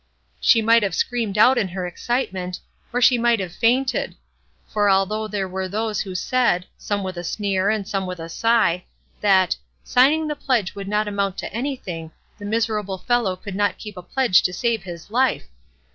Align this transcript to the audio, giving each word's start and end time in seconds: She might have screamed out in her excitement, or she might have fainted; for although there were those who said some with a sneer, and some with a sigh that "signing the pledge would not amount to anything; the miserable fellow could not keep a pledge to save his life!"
She 0.39 0.63
might 0.63 0.81
have 0.81 0.95
screamed 0.95 1.37
out 1.37 1.59
in 1.59 1.67
her 1.67 1.85
excitement, 1.85 2.59
or 2.91 3.01
she 3.03 3.19
might 3.19 3.39
have 3.39 3.53
fainted; 3.53 4.15
for 4.67 4.89
although 4.89 5.27
there 5.27 5.47
were 5.47 5.67
those 5.69 6.01
who 6.01 6.15
said 6.15 6.65
some 6.75 7.03
with 7.03 7.17
a 7.17 7.23
sneer, 7.23 7.69
and 7.69 7.87
some 7.87 8.07
with 8.07 8.19
a 8.19 8.27
sigh 8.27 8.85
that 9.21 9.55
"signing 9.83 10.27
the 10.27 10.35
pledge 10.35 10.73
would 10.73 10.87
not 10.87 11.07
amount 11.07 11.37
to 11.37 11.53
anything; 11.53 12.09
the 12.39 12.45
miserable 12.45 12.97
fellow 12.97 13.35
could 13.35 13.53
not 13.53 13.77
keep 13.77 13.95
a 13.95 14.01
pledge 14.01 14.41
to 14.41 14.53
save 14.53 14.81
his 14.81 15.11
life!" 15.11 15.45